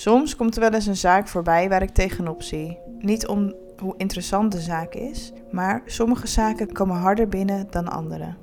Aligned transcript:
Soms 0.00 0.36
komt 0.36 0.54
er 0.54 0.60
wel 0.60 0.72
eens 0.72 0.86
een 0.86 0.96
zaak 0.96 1.28
voorbij 1.28 1.68
waar 1.68 1.82
ik 1.82 1.90
tegenop 1.90 2.42
zie. 2.42 2.78
Niet 2.98 3.26
om 3.26 3.54
hoe 3.78 3.94
interessant 3.96 4.52
de 4.52 4.60
zaak 4.60 4.94
is, 4.94 5.32
maar 5.50 5.82
sommige 5.86 6.26
zaken 6.26 6.72
komen 6.72 6.96
harder 6.96 7.28
binnen 7.28 7.66
dan 7.70 7.88
andere. 7.88 8.34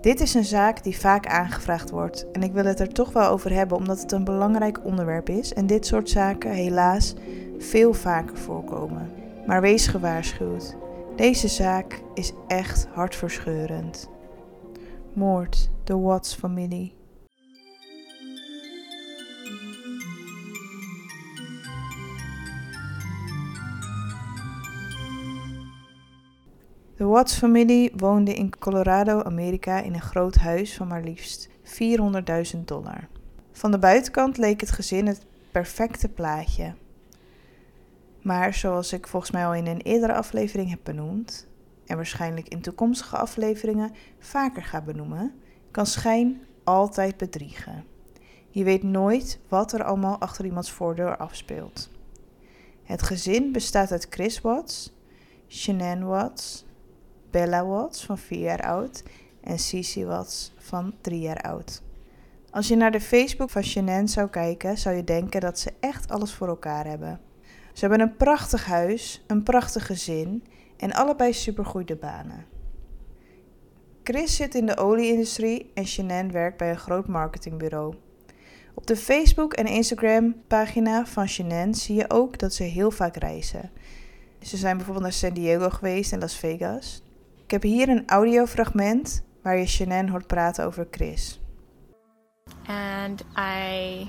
Dit 0.00 0.20
is 0.20 0.34
een 0.34 0.44
zaak 0.44 0.82
die 0.82 0.98
vaak 0.98 1.26
aangevraagd 1.26 1.90
wordt 1.90 2.30
en 2.32 2.42
ik 2.42 2.52
wil 2.52 2.64
het 2.64 2.80
er 2.80 2.92
toch 2.92 3.12
wel 3.12 3.28
over 3.28 3.52
hebben 3.52 3.76
omdat 3.76 4.00
het 4.00 4.12
een 4.12 4.24
belangrijk 4.24 4.84
onderwerp 4.84 5.28
is 5.28 5.52
en 5.52 5.66
dit 5.66 5.86
soort 5.86 6.10
zaken 6.10 6.50
helaas 6.50 7.14
veel 7.58 7.92
vaker 7.92 8.36
voorkomen. 8.36 9.10
Maar 9.46 9.60
wees 9.60 9.86
gewaarschuwd. 9.86 10.76
Deze 11.16 11.48
zaak 11.48 12.02
is 12.14 12.32
echt 12.46 12.88
hartverscheurend. 12.94 14.08
Moord, 15.12 15.70
de 15.84 15.96
Watts-familie. 15.98 16.95
De 26.96 27.04
Watts-familie 27.04 27.92
woonde 27.96 28.34
in 28.34 28.58
Colorado, 28.58 29.22
Amerika, 29.22 29.80
in 29.80 29.94
een 29.94 30.00
groot 30.00 30.34
huis 30.34 30.74
van 30.74 30.88
maar 30.88 31.02
liefst 31.02 31.48
400.000 32.54 32.58
dollar. 32.64 33.08
Van 33.52 33.70
de 33.70 33.78
buitenkant 33.78 34.38
leek 34.38 34.60
het 34.60 34.70
gezin 34.70 35.06
het 35.06 35.26
perfecte 35.50 36.08
plaatje. 36.08 36.74
Maar 38.22 38.54
zoals 38.54 38.92
ik 38.92 39.06
volgens 39.06 39.32
mij 39.32 39.46
al 39.46 39.54
in 39.54 39.66
een 39.66 39.80
eerdere 39.80 40.14
aflevering 40.14 40.70
heb 40.70 40.80
benoemd, 40.82 41.46
en 41.86 41.96
waarschijnlijk 41.96 42.48
in 42.48 42.60
toekomstige 42.60 43.16
afleveringen 43.16 43.92
vaker 44.18 44.62
ga 44.62 44.80
benoemen, 44.80 45.34
kan 45.70 45.86
schijn 45.86 46.40
altijd 46.64 47.16
bedriegen. 47.16 47.84
Je 48.48 48.64
weet 48.64 48.82
nooit 48.82 49.38
wat 49.48 49.72
er 49.72 49.84
allemaal 49.84 50.18
achter 50.18 50.44
iemands 50.44 50.70
voordeur 50.70 51.16
afspeelt. 51.16 51.90
Het 52.82 53.02
gezin 53.02 53.52
bestaat 53.52 53.92
uit 53.92 54.06
Chris 54.10 54.40
Watts, 54.40 54.92
Shanann 55.48 56.04
Watts, 56.04 56.65
Bella 57.30 57.66
Watts 57.66 58.04
van 58.04 58.18
4 58.18 58.38
jaar 58.38 58.62
oud 58.62 59.02
en 59.40 59.58
Cici 59.58 60.04
Watts 60.04 60.52
van 60.58 60.94
3 61.00 61.20
jaar 61.20 61.40
oud. 61.40 61.82
Als 62.50 62.68
je 62.68 62.76
naar 62.76 62.90
de 62.90 63.00
Facebook 63.00 63.50
van 63.50 63.64
Shanann 63.64 64.08
zou 64.08 64.28
kijken, 64.28 64.78
zou 64.78 64.96
je 64.96 65.04
denken 65.04 65.40
dat 65.40 65.58
ze 65.58 65.72
echt 65.80 66.10
alles 66.10 66.32
voor 66.32 66.48
elkaar 66.48 66.86
hebben. 66.86 67.20
Ze 67.72 67.80
hebben 67.80 68.00
een 68.00 68.16
prachtig 68.16 68.66
huis, 68.66 69.24
een 69.26 69.42
prachtig 69.42 69.86
gezin 69.86 70.44
en 70.76 70.92
allebei 70.92 71.32
supergoeie 71.32 71.96
banen. 71.96 72.44
Chris 74.02 74.36
zit 74.36 74.54
in 74.54 74.66
de 74.66 74.76
olieindustrie 74.76 75.70
en 75.74 75.86
Shanann 75.86 76.32
werkt 76.32 76.56
bij 76.56 76.70
een 76.70 76.78
groot 76.78 77.06
marketingbureau. 77.06 77.94
Op 78.74 78.86
de 78.86 78.96
Facebook 78.96 79.52
en 79.52 79.66
Instagram 79.66 80.34
pagina 80.46 81.06
van 81.06 81.28
Shanann 81.28 81.74
zie 81.74 81.94
je 81.94 82.10
ook 82.10 82.38
dat 82.38 82.54
ze 82.54 82.62
heel 82.62 82.90
vaak 82.90 83.16
reizen. 83.16 83.70
Ze 84.40 84.56
zijn 84.56 84.76
bijvoorbeeld 84.76 85.04
naar 85.04 85.14
San 85.14 85.32
Diego 85.32 85.70
geweest 85.70 86.12
en 86.12 86.18
Las 86.18 86.36
Vegas. 86.36 87.02
Ik 87.46 87.52
heb 87.52 87.62
hier 87.62 87.88
een 87.88 88.08
audiofragment 88.08 89.24
waar 89.42 89.56
je 89.58 89.66
Shanann 89.66 90.08
hoort 90.08 90.26
praten 90.26 90.64
over 90.64 90.86
Chris. 90.90 91.40
and 92.68 93.22
I 93.36 94.08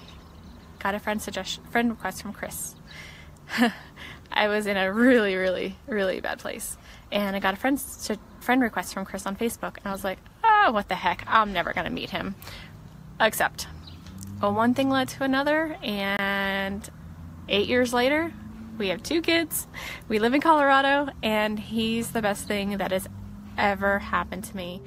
got 0.79 0.95
a 0.95 0.99
friend 0.99 1.21
suggestion, 1.21 1.63
friend 1.69 1.89
request 1.91 2.21
from 2.21 2.33
Chris. 2.33 2.75
I 4.31 4.47
was 4.47 4.65
in 4.65 4.75
a 4.77 4.91
really, 4.91 5.35
really, 5.35 5.75
really 5.85 6.19
bad 6.19 6.39
place, 6.39 6.77
and 7.11 7.35
I 7.35 7.39
got 7.39 7.53
a 7.53 7.57
friend 7.57 7.79
friend 8.39 8.61
request 8.61 8.93
from 8.93 9.05
Chris 9.05 9.25
on 9.25 9.35
Facebook, 9.35 9.77
and 9.77 9.85
I 9.85 9.91
was 9.91 10.03
like, 10.03 10.17
oh, 10.43 10.71
what 10.71 10.89
the 10.89 10.95
heck? 10.95 11.23
I'm 11.27 11.53
never 11.53 11.73
gonna 11.73 11.91
meet 11.91 12.09
him. 12.09 12.35
Except, 13.19 13.67
well, 14.41 14.53
one 14.53 14.73
thing 14.73 14.89
led 14.89 15.09
to 15.09 15.23
another, 15.23 15.77
and 15.83 16.89
eight 17.49 17.67
years 17.67 17.93
later, 17.93 18.33
we 18.77 18.87
have 18.89 19.03
two 19.03 19.21
kids. 19.21 19.67
We 20.07 20.19
live 20.19 20.33
in 20.33 20.41
Colorado, 20.41 21.09
and 21.21 21.59
he's 21.59 22.11
the 22.11 22.21
best 22.21 22.47
thing 22.47 22.77
that 22.77 22.91
has 22.91 23.07
ever 23.57 24.01
happened 24.01 24.43
to 24.43 24.51
me. 24.55 24.81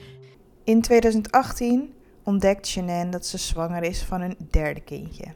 In 0.65 0.81
2018 0.83 1.95
ontdekt 2.23 2.67
Shanann 2.67 3.11
dat 3.11 3.27
ze 3.27 3.39
zwanger 3.39 3.83
is 3.83 4.03
van 4.03 4.21
een 4.21 4.37
derde 4.51 4.81
kindje. 4.81 5.35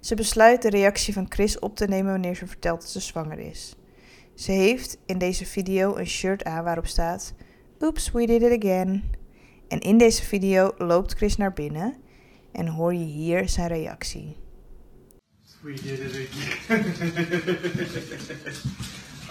Ze 0.00 0.14
besluit 0.14 0.62
de 0.62 0.70
reactie 0.70 1.12
van 1.12 1.26
Chris 1.28 1.58
op 1.58 1.76
te 1.76 1.86
nemen 1.86 2.12
wanneer 2.12 2.36
ze 2.36 2.46
vertelt 2.46 2.80
dat 2.80 2.90
ze 2.90 3.00
zwanger 3.00 3.38
is. 3.38 3.76
Ze 4.34 4.52
heeft 4.52 4.98
in 5.06 5.18
deze 5.18 5.46
video 5.46 5.96
een 5.96 6.06
shirt 6.06 6.44
aan 6.44 6.64
waarop 6.64 6.86
staat: 6.86 7.34
Oops, 7.78 8.10
we 8.10 8.26
did 8.26 8.42
it 8.42 8.64
again. 8.64 9.02
En 9.68 9.80
in 9.80 9.98
deze 9.98 10.22
video 10.22 10.70
loopt 10.78 11.14
Chris 11.14 11.36
naar 11.36 11.52
binnen 11.52 11.96
en 12.52 12.66
hoor 12.66 12.94
je 12.94 13.04
hier 13.04 13.48
zijn 13.48 13.68
reactie. 13.68 14.36
We 15.60 15.72
did 15.72 15.98
it 15.98 16.28
again. 16.28 16.84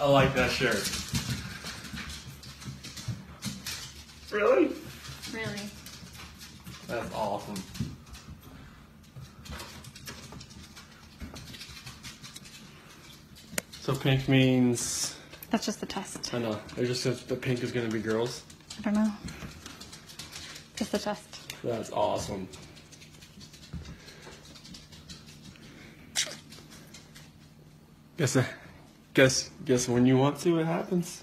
I 0.00 0.06
like 0.06 0.32
that 0.32 0.50
shirt. 0.50 1.21
Really? 4.32 4.70
Really? 5.32 5.60
That's 6.88 7.14
awesome. 7.14 7.62
So 13.80 13.94
pink 13.94 14.28
means 14.28 15.16
That's 15.50 15.66
just 15.66 15.80
the 15.80 15.86
test. 15.86 16.32
I 16.32 16.38
know. 16.38 16.58
It 16.76 16.86
just 16.86 17.02
says 17.02 17.22
the 17.24 17.36
pink 17.36 17.62
is 17.62 17.72
gonna 17.72 17.88
be 17.88 17.98
girls. 17.98 18.42
I 18.78 18.82
don't 18.82 18.94
know. 18.94 19.12
Just 20.76 20.92
the 20.92 20.98
test. 20.98 21.62
That's 21.62 21.90
awesome. 21.92 22.48
Guess 28.16 28.38
guess 29.14 29.50
guess 29.64 29.88
when 29.88 30.06
you 30.06 30.16
want 30.16 30.38
to 30.40 30.58
it 30.58 30.64
happens. 30.64 31.22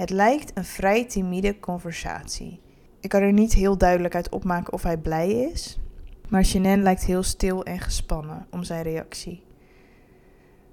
Het 0.00 0.10
lijkt 0.10 0.50
een 0.54 0.64
vrij 0.64 1.04
timide 1.04 1.60
conversatie. 1.60 2.60
Ik 3.00 3.08
kan 3.08 3.22
er 3.22 3.32
niet 3.32 3.52
heel 3.52 3.78
duidelijk 3.78 4.14
uit 4.14 4.28
opmaken 4.28 4.72
of 4.72 4.82
hij 4.82 4.96
blij 4.96 5.30
is, 5.30 5.78
maar 6.28 6.44
Shanann 6.44 6.82
lijkt 6.82 7.04
heel 7.04 7.22
stil 7.22 7.64
en 7.64 7.80
gespannen 7.80 8.46
om 8.50 8.62
zijn 8.62 8.82
reactie. 8.82 9.42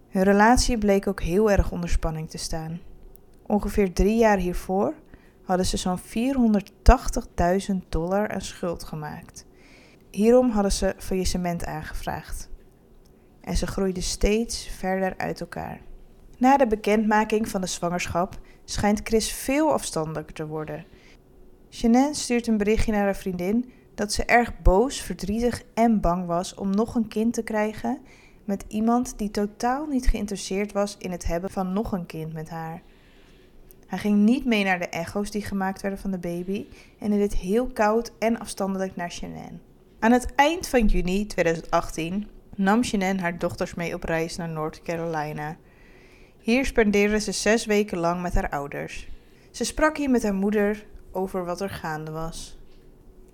Hun 0.09 0.23
relatie 0.23 0.77
bleek 0.77 1.07
ook 1.07 1.21
heel 1.21 1.51
erg 1.51 1.71
onder 1.71 1.89
spanning 1.89 2.29
te 2.29 2.37
staan. 2.37 2.79
Ongeveer 3.45 3.93
drie 3.93 4.17
jaar 4.17 4.37
hiervoor 4.37 4.93
hadden 5.43 5.65
ze 5.65 5.77
zo'n 5.77 5.99
480.000 5.99 7.75
dollar 7.89 8.29
aan 8.29 8.41
schuld 8.41 8.83
gemaakt. 8.83 9.45
Hierom 10.11 10.49
hadden 10.49 10.71
ze 10.71 10.95
faillissement 10.97 11.65
aangevraagd. 11.65 12.49
En 13.41 13.57
ze 13.57 13.67
groeiden 13.67 14.03
steeds 14.03 14.67
verder 14.67 15.17
uit 15.17 15.41
elkaar. 15.41 15.81
Na 16.37 16.57
de 16.57 16.67
bekendmaking 16.67 17.49
van 17.49 17.61
de 17.61 17.67
zwangerschap 17.67 18.39
schijnt 18.65 19.01
Chris 19.03 19.31
veel 19.31 19.71
afstandelijker 19.71 20.33
te 20.33 20.47
worden. 20.47 20.85
Shanann 21.69 22.15
stuurt 22.15 22.47
een 22.47 22.57
berichtje 22.57 22.91
naar 22.91 23.03
haar 23.03 23.15
vriendin 23.15 23.71
dat 23.95 24.13
ze 24.13 24.25
erg 24.25 24.61
boos, 24.61 25.01
verdrietig 25.01 25.63
en 25.73 26.01
bang 26.01 26.25
was 26.25 26.55
om 26.55 26.69
nog 26.69 26.95
een 26.95 27.07
kind 27.07 27.33
te 27.33 27.43
krijgen 27.43 27.99
met 28.45 28.65
iemand 28.67 29.17
die 29.17 29.31
totaal 29.31 29.85
niet 29.85 30.07
geïnteresseerd 30.07 30.71
was 30.71 30.95
in 30.97 31.11
het 31.11 31.25
hebben 31.25 31.49
van 31.49 31.73
nog 31.73 31.91
een 31.91 32.05
kind 32.05 32.33
met 32.33 32.49
haar. 32.49 32.81
Hij 33.87 33.99
ging 33.99 34.17
niet 34.17 34.45
mee 34.45 34.63
naar 34.63 34.79
de 34.79 34.87
echo's 34.87 35.31
die 35.31 35.41
gemaakt 35.41 35.81
werden 35.81 35.99
van 35.99 36.11
de 36.11 36.17
baby 36.17 36.65
en 36.99 37.09
deed 37.09 37.35
heel 37.35 37.67
koud 37.67 38.11
en 38.19 38.39
afstandelijk 38.39 38.95
naar 38.95 39.11
Shanann. 39.11 39.59
Aan 39.99 40.11
het 40.11 40.35
eind 40.35 40.67
van 40.67 40.85
juni 40.85 41.25
2018 41.25 42.27
nam 42.55 42.83
Shanann 42.83 43.19
haar 43.19 43.37
dochters 43.37 43.73
mee 43.73 43.93
op 43.93 44.03
reis 44.03 44.35
naar 44.35 44.49
North 44.49 44.81
Carolina. 44.81 45.57
Hier 46.47 46.65
spendeerde 46.65 47.19
ze 47.19 47.31
zes 47.31 47.65
weken 47.65 47.97
lang 47.97 48.21
met 48.21 48.33
haar 48.33 48.49
ouders. 48.49 49.07
Ze 49.51 49.63
sprak 49.63 49.97
hier 49.97 50.09
met 50.09 50.23
haar 50.23 50.33
moeder 50.33 50.85
over 51.11 51.45
wat 51.45 51.61
er 51.61 51.69
gaande 51.69 52.11
was. 52.11 52.57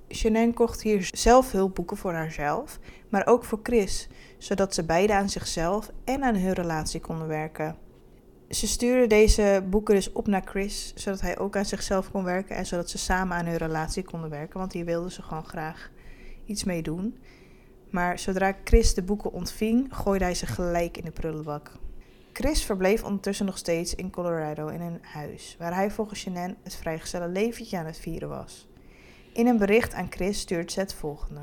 Shanann 0.09 0.53
kocht 0.53 0.81
hier 0.81 1.09
zelf 1.11 1.51
hulpboeken 1.51 1.97
voor 1.97 2.13
haarzelf, 2.13 2.79
maar 3.09 3.27
ook 3.27 3.43
voor 3.43 3.59
Chris, 3.63 4.07
zodat 4.37 4.73
ze 4.73 4.85
beide 4.85 5.13
aan 5.13 5.29
zichzelf 5.29 5.91
en 6.03 6.23
aan 6.23 6.35
hun 6.35 6.53
relatie 6.53 6.99
konden 6.99 7.27
werken. 7.27 7.75
Ze 8.49 8.67
stuurde 8.67 9.07
deze 9.07 9.63
boeken 9.69 9.95
dus 9.95 10.11
op 10.11 10.27
naar 10.27 10.45
Chris, 10.45 10.93
zodat 10.95 11.21
hij 11.21 11.37
ook 11.37 11.55
aan 11.55 11.65
zichzelf 11.65 12.11
kon 12.11 12.23
werken 12.23 12.55
en 12.55 12.65
zodat 12.65 12.89
ze 12.89 12.97
samen 12.97 13.37
aan 13.37 13.45
hun 13.45 13.57
relatie 13.57 14.03
konden 14.03 14.29
werken, 14.29 14.59
want 14.59 14.73
hier 14.73 14.85
wilden 14.85 15.11
ze 15.11 15.21
gewoon 15.21 15.45
graag 15.45 15.91
iets 16.45 16.63
mee 16.63 16.81
doen. 16.81 17.17
Maar 17.89 18.19
zodra 18.19 18.55
Chris 18.63 18.93
de 18.93 19.03
boeken 19.03 19.31
ontving, 19.31 19.87
gooide 19.95 20.23
hij 20.23 20.35
ze 20.35 20.45
gelijk 20.45 20.97
in 20.97 21.05
de 21.05 21.11
prullenbak. 21.11 21.71
Chris 22.33 22.63
verbleef 22.63 23.03
ondertussen 23.03 23.45
nog 23.45 23.57
steeds 23.57 23.95
in 23.95 24.11
Colorado 24.11 24.67
in 24.67 24.81
een 24.81 24.99
huis, 25.01 25.55
waar 25.59 25.75
hij 25.75 25.91
volgens 25.91 26.19
Shanann 26.19 26.55
het 26.63 26.75
vrijgezelle 26.75 27.27
leventje 27.27 27.77
aan 27.77 27.85
het 27.85 27.97
vieren 27.97 28.29
was. 28.29 28.67
In 29.33 29.47
een 29.47 29.57
bericht 29.57 29.93
aan 29.93 30.07
Chris 30.09 30.39
stuurt 30.39 30.71
ze 30.71 30.79
het 30.79 30.93
volgende. 30.93 31.41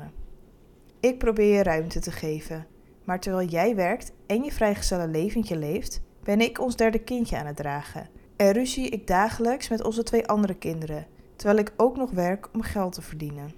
Ik 0.99 1.17
probeer 1.17 1.55
je 1.55 1.63
ruimte 1.63 1.99
te 1.99 2.11
geven, 2.11 2.67
maar 3.03 3.19
terwijl 3.19 3.47
jij 3.47 3.75
werkt 3.75 4.11
en 4.27 4.43
je 4.43 4.51
vrijgezelle 4.51 5.07
leventje 5.07 5.57
leeft, 5.57 6.01
ben 6.23 6.41
ik 6.41 6.59
ons 6.59 6.75
derde 6.75 6.99
kindje 6.99 7.37
aan 7.37 7.45
het 7.45 7.55
dragen. 7.55 8.09
En 8.35 8.51
ruzie 8.51 8.89
ik 8.89 9.07
dagelijks 9.07 9.69
met 9.69 9.83
onze 9.83 10.03
twee 10.03 10.27
andere 10.27 10.55
kinderen, 10.55 11.07
terwijl 11.35 11.59
ik 11.59 11.73
ook 11.77 11.97
nog 11.97 12.11
werk 12.11 12.49
om 12.53 12.61
geld 12.61 12.93
te 12.93 13.01
verdienen. 13.01 13.51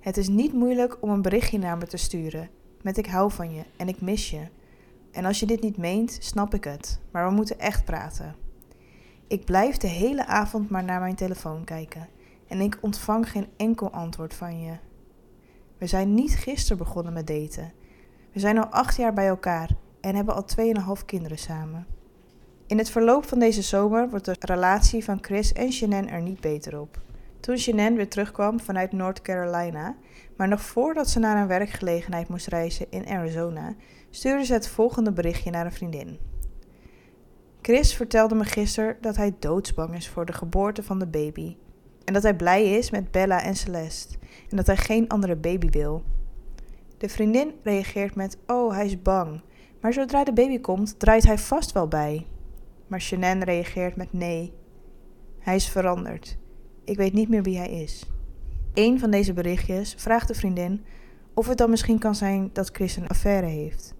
Het 0.00 0.16
is 0.16 0.28
niet 0.28 0.52
moeilijk 0.52 0.96
om 1.00 1.10
een 1.10 1.22
berichtje 1.22 1.58
naar 1.58 1.78
me 1.78 1.86
te 1.86 1.96
sturen 1.96 2.50
met 2.82 2.96
ik 2.96 3.06
hou 3.06 3.30
van 3.30 3.54
je 3.54 3.62
en 3.76 3.88
ik 3.88 4.00
mis 4.00 4.30
je. 4.30 4.46
En 5.12 5.24
als 5.24 5.40
je 5.40 5.46
dit 5.46 5.60
niet 5.60 5.76
meent, 5.76 6.16
snap 6.20 6.54
ik 6.54 6.64
het, 6.64 7.00
maar 7.10 7.28
we 7.28 7.34
moeten 7.34 7.58
echt 7.58 7.84
praten. 7.84 8.34
Ik 9.26 9.44
blijf 9.44 9.76
de 9.76 9.86
hele 9.86 10.26
avond 10.26 10.70
maar 10.70 10.84
naar 10.84 11.00
mijn 11.00 11.14
telefoon 11.14 11.64
kijken 11.64 12.08
en 12.48 12.60
ik 12.60 12.78
ontvang 12.80 13.30
geen 13.30 13.46
enkel 13.56 13.90
antwoord 13.90 14.34
van 14.34 14.60
je. 14.60 14.72
We 15.78 15.86
zijn 15.86 16.14
niet 16.14 16.34
gisteren 16.34 16.78
begonnen 16.78 17.12
met 17.12 17.26
daten. 17.26 17.72
We 18.32 18.40
zijn 18.40 18.58
al 18.58 18.66
acht 18.66 18.96
jaar 18.96 19.12
bij 19.12 19.28
elkaar 19.28 19.70
en 20.00 20.14
hebben 20.14 20.34
al 20.34 20.44
2,5 20.98 21.04
kinderen 21.06 21.38
samen. 21.38 21.86
In 22.66 22.78
het 22.78 22.90
verloop 22.90 23.26
van 23.26 23.38
deze 23.38 23.62
zomer 23.62 24.10
wordt 24.10 24.24
de 24.24 24.36
relatie 24.38 25.04
van 25.04 25.18
Chris 25.20 25.52
en 25.52 25.72
Shannon 25.72 26.08
er 26.08 26.22
niet 26.22 26.40
beter 26.40 26.80
op. 26.80 27.00
Toen 27.42 27.58
Shannon 27.58 27.94
weer 27.96 28.08
terugkwam 28.08 28.60
vanuit 28.60 28.92
North 28.92 29.22
Carolina, 29.22 29.96
maar 30.36 30.48
nog 30.48 30.62
voordat 30.62 31.08
ze 31.08 31.18
naar 31.18 31.36
een 31.36 31.46
werkgelegenheid 31.46 32.28
moest 32.28 32.46
reizen 32.46 32.86
in 32.90 33.08
Arizona, 33.08 33.74
stuurde 34.10 34.44
ze 34.44 34.52
het 34.52 34.68
volgende 34.68 35.12
berichtje 35.12 35.50
naar 35.50 35.64
een 35.64 35.72
vriendin. 35.72 36.18
Chris 37.62 37.94
vertelde 37.94 38.34
me 38.34 38.44
gisteren 38.44 38.96
dat 39.00 39.16
hij 39.16 39.34
doodsbang 39.38 39.94
is 39.94 40.08
voor 40.08 40.26
de 40.26 40.32
geboorte 40.32 40.82
van 40.82 40.98
de 40.98 41.06
baby. 41.06 41.56
En 42.04 42.12
dat 42.12 42.22
hij 42.22 42.36
blij 42.36 42.78
is 42.78 42.90
met 42.90 43.10
Bella 43.10 43.42
en 43.42 43.56
Celeste. 43.56 44.18
En 44.50 44.56
dat 44.56 44.66
hij 44.66 44.76
geen 44.76 45.08
andere 45.08 45.36
baby 45.36 45.70
wil. 45.70 46.02
De 46.98 47.08
vriendin 47.08 47.54
reageert 47.62 48.14
met: 48.14 48.38
Oh, 48.46 48.72
hij 48.72 48.86
is 48.86 49.02
bang. 49.02 49.40
Maar 49.80 49.92
zodra 49.92 50.24
de 50.24 50.32
baby 50.32 50.60
komt, 50.60 50.98
draait 50.98 51.24
hij 51.24 51.38
vast 51.38 51.72
wel 51.72 51.88
bij. 51.88 52.26
Maar 52.86 53.00
Shannon 53.00 53.44
reageert 53.44 53.96
met: 53.96 54.12
Nee. 54.12 54.52
Hij 55.38 55.54
is 55.54 55.68
veranderd. 55.68 56.40
Ik 56.84 56.96
weet 56.96 57.12
niet 57.12 57.28
meer 57.28 57.42
wie 57.42 57.56
hij 57.58 57.70
is. 57.82 58.04
Een 58.74 58.98
van 58.98 59.10
deze 59.10 59.32
berichtjes 59.32 59.94
vraagt 59.98 60.28
de 60.28 60.34
vriendin 60.34 60.84
of 61.34 61.46
het 61.46 61.58
dan 61.58 61.70
misschien 61.70 61.98
kan 61.98 62.14
zijn 62.14 62.50
dat 62.52 62.70
Chris 62.72 62.96
een 62.96 63.08
affaire 63.08 63.46
heeft. 63.46 63.94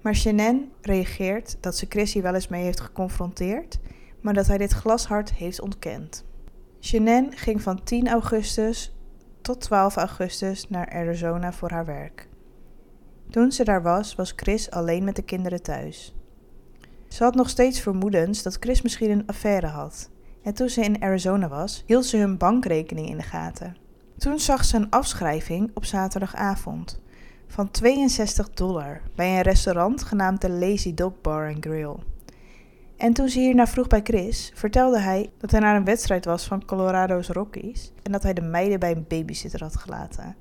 Maar 0.00 0.14
Shannon 0.14 0.70
reageert 0.80 1.56
dat 1.60 1.76
ze 1.76 1.86
Chris 1.88 2.12
hier 2.12 2.22
wel 2.22 2.34
eens 2.34 2.48
mee 2.48 2.62
heeft 2.62 2.80
geconfronteerd, 2.80 3.78
maar 4.20 4.34
dat 4.34 4.46
hij 4.46 4.58
dit 4.58 4.72
glashard 4.72 5.32
heeft 5.32 5.60
ontkend. 5.60 6.24
Shannon 6.80 7.32
ging 7.34 7.62
van 7.62 7.84
10 7.84 8.08
augustus 8.08 8.96
tot 9.40 9.60
12 9.60 9.96
augustus 9.96 10.68
naar 10.68 10.90
Arizona 10.90 11.52
voor 11.52 11.70
haar 11.70 11.84
werk. 11.84 12.28
Toen 13.30 13.52
ze 13.52 13.64
daar 13.64 13.82
was, 13.82 14.14
was 14.14 14.32
Chris 14.36 14.70
alleen 14.70 15.04
met 15.04 15.16
de 15.16 15.22
kinderen 15.22 15.62
thuis. 15.62 16.14
Ze 17.08 17.22
had 17.22 17.34
nog 17.34 17.48
steeds 17.48 17.80
vermoedens 17.80 18.42
dat 18.42 18.56
Chris 18.60 18.82
misschien 18.82 19.10
een 19.10 19.26
affaire 19.26 19.66
had. 19.66 20.10
En 20.44 20.54
toen 20.54 20.68
ze 20.68 20.80
in 20.80 21.02
Arizona 21.02 21.48
was, 21.48 21.82
hield 21.86 22.04
ze 22.06 22.16
hun 22.16 22.36
bankrekening 22.36 23.08
in 23.08 23.16
de 23.16 23.22
gaten. 23.22 23.76
Toen 24.18 24.38
zag 24.38 24.64
ze 24.64 24.76
een 24.76 24.90
afschrijving 24.90 25.70
op 25.74 25.84
zaterdagavond 25.84 27.00
van 27.46 27.70
62 27.70 28.50
dollar 28.50 29.00
bij 29.14 29.36
een 29.36 29.42
restaurant 29.42 30.02
genaamd 30.02 30.40
de 30.40 30.50
Lazy 30.50 30.94
Dog 30.94 31.12
Bar 31.20 31.48
and 31.48 31.64
Grill. 31.64 31.96
En 32.96 33.12
toen 33.12 33.28
ze 33.28 33.38
hierna 33.40 33.66
vroeg 33.66 33.86
bij 33.86 34.00
Chris, 34.02 34.52
vertelde 34.54 34.98
hij 34.98 35.30
dat 35.38 35.50
hij 35.50 35.60
naar 35.60 35.76
een 35.76 35.84
wedstrijd 35.84 36.24
was 36.24 36.44
van 36.44 36.64
Colorado's 36.64 37.28
Rockies 37.28 37.92
en 38.02 38.12
dat 38.12 38.22
hij 38.22 38.34
de 38.34 38.40
meiden 38.40 38.80
bij 38.80 38.90
een 38.90 39.04
babysitter 39.08 39.62
had 39.62 39.76
gelaten. 39.76 40.36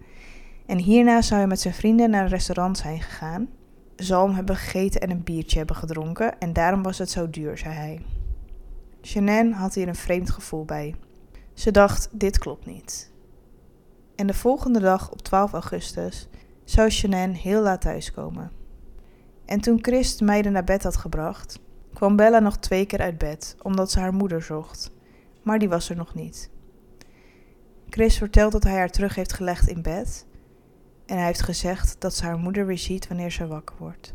En 0.65 0.77
hierna 0.77 1.21
zou 1.21 1.39
hij 1.39 1.49
met 1.49 1.59
zijn 1.59 1.73
vrienden 1.73 2.09
naar 2.09 2.23
een 2.23 2.29
restaurant 2.29 2.77
zijn 2.77 3.01
gegaan, 3.01 3.47
zalm 3.95 4.33
hebben 4.33 4.55
gegeten 4.55 5.01
en 5.01 5.09
een 5.09 5.23
biertje 5.23 5.57
hebben 5.57 5.75
gedronken 5.75 6.39
en 6.39 6.53
daarom 6.53 6.83
was 6.83 6.97
het 6.97 7.09
zo 7.09 7.29
duur, 7.29 7.57
zei 7.57 7.73
hij. 7.73 8.01
Shannon 9.05 9.51
had 9.51 9.73
hier 9.73 9.87
een 9.87 9.95
vreemd 9.95 10.29
gevoel 10.29 10.65
bij. 10.65 10.95
Ze 11.53 11.71
dacht, 11.71 12.09
dit 12.11 12.37
klopt 12.37 12.65
niet. 12.65 13.11
En 14.15 14.27
de 14.27 14.33
volgende 14.33 14.79
dag, 14.79 15.11
op 15.11 15.21
12 15.21 15.53
augustus, 15.53 16.27
zou 16.63 16.89
Shannon 16.89 17.31
heel 17.31 17.61
laat 17.61 17.81
thuiskomen. 17.81 18.51
En 19.45 19.61
toen 19.61 19.79
Chris 19.81 20.17
de 20.17 20.25
meiden 20.25 20.51
naar 20.51 20.63
bed 20.63 20.83
had 20.83 20.95
gebracht, 20.95 21.59
kwam 21.93 22.15
Bella 22.15 22.39
nog 22.39 22.57
twee 22.57 22.85
keer 22.85 22.99
uit 22.99 23.17
bed, 23.17 23.55
omdat 23.61 23.91
ze 23.91 23.99
haar 23.99 24.13
moeder 24.13 24.41
zocht. 24.41 24.91
Maar 25.41 25.59
die 25.59 25.69
was 25.69 25.89
er 25.89 25.95
nog 25.95 26.13
niet. 26.13 26.49
Chris 27.89 28.17
vertelt 28.17 28.51
dat 28.51 28.63
hij 28.63 28.77
haar 28.77 28.89
terug 28.89 29.15
heeft 29.15 29.33
gelegd 29.33 29.67
in 29.67 29.81
bed. 29.81 30.25
En 31.05 31.17
hij 31.17 31.25
heeft 31.25 31.41
gezegd 31.41 31.95
dat 31.99 32.15
ze 32.15 32.25
haar 32.25 32.37
moeder 32.37 32.65
weer 32.65 32.77
ziet 32.77 33.07
wanneer 33.07 33.31
ze 33.31 33.47
wakker 33.47 33.75
wordt. 33.79 34.13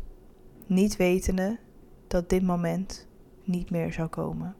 Niet 0.65 0.97
wetende 0.97 1.59
dat 2.07 2.29
dit 2.29 2.43
moment 2.43 3.07
niet 3.43 3.69
meer 3.69 3.93
zou 3.93 4.07
komen. 4.07 4.55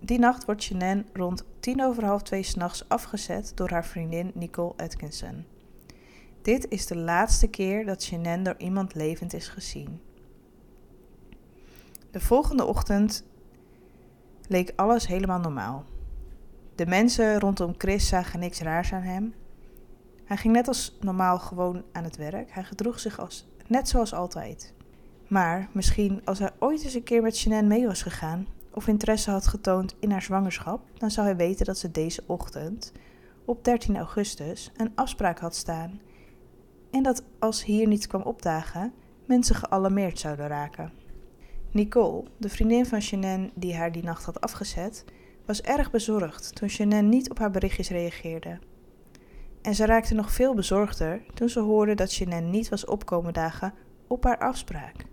Die 0.00 0.18
nacht 0.18 0.44
wordt 0.44 0.62
Shannon 0.62 1.04
rond 1.12 1.44
tien 1.60 1.82
over 1.82 2.04
half 2.04 2.22
twee 2.22 2.42
s'nachts 2.42 2.88
afgezet 2.88 3.52
door 3.54 3.70
haar 3.70 3.84
vriendin 3.84 4.30
Nicole 4.34 4.72
Atkinson. 4.76 5.44
Dit 6.42 6.68
is 6.68 6.86
de 6.86 6.96
laatste 6.96 7.48
keer 7.48 7.86
dat 7.86 8.02
Shannon 8.02 8.42
door 8.42 8.54
iemand 8.58 8.94
levend 8.94 9.32
is 9.32 9.48
gezien. 9.48 10.00
De 12.10 12.20
volgende 12.20 12.64
ochtend 12.64 13.24
leek 14.46 14.72
alles 14.76 15.06
helemaal 15.06 15.38
normaal. 15.40 15.84
De 16.74 16.86
mensen 16.86 17.40
rondom 17.40 17.74
Chris 17.78 18.08
zagen 18.08 18.40
niks 18.40 18.60
raars 18.60 18.92
aan 18.92 19.02
hem. 19.02 19.34
Hij 20.24 20.36
ging 20.36 20.54
net 20.54 20.68
als 20.68 20.96
normaal 21.00 21.38
gewoon 21.38 21.84
aan 21.92 22.04
het 22.04 22.16
werk. 22.16 22.52
Hij 22.52 22.64
gedroeg 22.64 23.00
zich 23.00 23.20
als, 23.20 23.48
net 23.66 23.88
zoals 23.88 24.14
altijd. 24.14 24.74
Maar 25.26 25.68
misschien 25.72 26.20
als 26.24 26.38
hij 26.38 26.50
ooit 26.58 26.84
eens 26.84 26.94
een 26.94 27.02
keer 27.02 27.22
met 27.22 27.36
Shannon 27.36 27.66
mee 27.66 27.86
was 27.86 28.02
gegaan, 28.02 28.46
of 28.78 28.88
interesse 28.88 29.30
had 29.30 29.46
getoond 29.46 29.96
in 30.00 30.10
haar 30.10 30.22
zwangerschap, 30.22 30.80
dan 30.98 31.10
zou 31.10 31.26
hij 31.26 31.36
weten 31.36 31.66
dat 31.66 31.78
ze 31.78 31.90
deze 31.90 32.22
ochtend, 32.26 32.92
op 33.44 33.64
13 33.64 33.96
augustus, 33.96 34.72
een 34.76 34.92
afspraak 34.94 35.38
had 35.38 35.54
staan. 35.54 36.00
En 36.90 37.02
dat 37.02 37.24
als 37.38 37.64
hier 37.64 37.86
niets 37.86 38.06
kwam 38.06 38.22
opdagen, 38.22 38.92
mensen 39.24 39.54
gealarmeerd 39.54 40.18
zouden 40.18 40.46
raken. 40.46 40.92
Nicole, 41.70 42.24
de 42.36 42.48
vriendin 42.48 42.86
van 42.86 43.02
Shannon 43.02 43.50
die 43.54 43.76
haar 43.76 43.92
die 43.92 44.02
nacht 44.02 44.24
had 44.24 44.40
afgezet, 44.40 45.04
was 45.46 45.62
erg 45.62 45.90
bezorgd 45.90 46.54
toen 46.54 46.68
Shannon 46.68 47.08
niet 47.08 47.30
op 47.30 47.38
haar 47.38 47.50
berichtjes 47.50 47.88
reageerde. 47.88 48.58
En 49.62 49.74
ze 49.74 49.86
raakte 49.86 50.14
nog 50.14 50.32
veel 50.32 50.54
bezorgder 50.54 51.22
toen 51.34 51.48
ze 51.48 51.60
hoorde 51.60 51.94
dat 51.94 52.10
Shannon 52.10 52.50
niet 52.50 52.68
was 52.68 52.84
opkomen 52.84 53.32
dagen 53.32 53.74
op 54.06 54.24
haar 54.24 54.38
afspraak. 54.38 55.04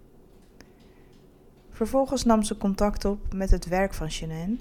Vervolgens 1.75 2.23
nam 2.23 2.43
ze 2.43 2.57
contact 2.57 3.05
op 3.05 3.33
met 3.33 3.51
het 3.51 3.67
werk 3.67 3.93
van 3.93 4.11
Shannon. 4.11 4.59